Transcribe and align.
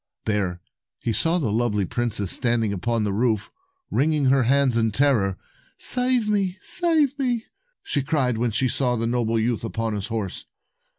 There 0.25 0.61
he 1.03 1.13
saw 1.13 1.37
the 1.37 1.51
lovely 1.51 1.85
princess 1.85 2.31
standing 2.31 2.73
upon 2.73 3.03
the 3.03 3.13
roof, 3.13 3.51
wringing 3.91 4.25
her 4.25 4.41
hands 4.45 4.75
in 4.75 4.89
terror. 4.89 5.37
"Save 5.77 6.27
me! 6.27 6.57
Save 6.59 7.19
me!" 7.19 7.45
she 7.83 8.01
cried 8.01 8.39
when 8.39 8.49
she 8.49 8.67
saw 8.67 8.95
the 8.95 9.05
noble 9.05 9.37
youth 9.37 9.63
upon 9.63 9.93
his 9.93 10.07
horse. 10.07 10.47